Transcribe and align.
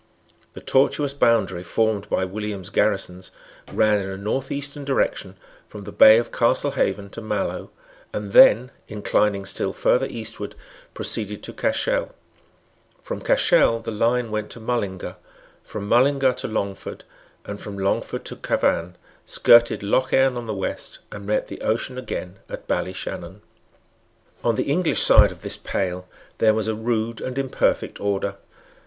The 0.53 0.61
tortuous 0.61 1.13
boundary 1.13 1.61
formed 1.61 2.09
by 2.09 2.25
William's 2.25 2.71
garrisons 2.71 3.29
ran 3.71 4.01
in 4.01 4.09
a 4.09 4.17
north 4.17 4.51
eastern 4.51 4.83
direction 4.83 5.35
from 5.69 5.83
the 5.83 5.91
bay 5.91 6.17
of 6.17 6.31
Castlehaven 6.31 7.11
to 7.11 7.21
Mallow, 7.21 7.69
and 8.11 8.31
then, 8.33 8.71
inclining 8.87 9.45
still 9.45 9.71
further 9.71 10.07
eastward, 10.07 10.55
proceeded 10.95 11.43
to 11.43 11.53
Cashel. 11.53 12.15
From 12.99 13.21
Cashel 13.21 13.79
the 13.81 13.91
line 13.91 14.31
went 14.31 14.49
to 14.53 14.59
Mullingar, 14.59 15.17
from 15.63 15.87
Mullingar 15.87 16.33
to 16.33 16.47
Longford, 16.47 17.03
and 17.45 17.61
from 17.61 17.77
Longford 17.77 18.25
to 18.25 18.35
Cavan, 18.35 18.95
skirted 19.27 19.83
Lough 19.83 20.07
Erne 20.11 20.35
on 20.35 20.47
the 20.47 20.55
west, 20.55 20.97
and 21.11 21.27
met 21.27 21.47
the 21.47 21.61
ocean 21.61 21.99
again 21.99 22.39
at 22.49 22.67
Ballyshannon. 22.67 23.41
On 24.43 24.55
the 24.55 24.63
English 24.63 25.03
side 25.03 25.31
of 25.31 25.43
this 25.43 25.57
pale 25.57 26.07
there 26.39 26.55
was 26.55 26.67
a 26.67 26.73
rude 26.73 27.21
and 27.21 27.37
imperfect 27.37 27.99
order. 28.01 28.37